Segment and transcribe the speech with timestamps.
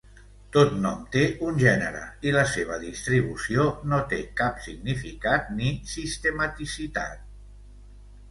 [0.53, 1.99] Tot nom té un gènere,
[2.29, 7.21] i la seva distribució no té cap significat ni sistematicitat.